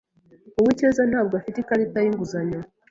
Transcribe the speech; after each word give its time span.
Uwicyeza 0.59 1.01
ntabwo 1.11 1.33
afite 1.35 1.57
ikarita 1.59 1.97
yinguzanyo. 2.03 2.59